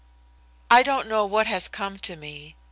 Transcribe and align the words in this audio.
I 0.71 0.81
don't 0.81 1.07
know 1.07 1.27
what 1.27 1.45
has 1.45 1.67
come 1.67 1.99
to 1.99 2.15
me. 2.15 2.55